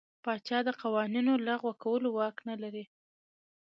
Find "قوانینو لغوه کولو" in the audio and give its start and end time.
0.81-2.09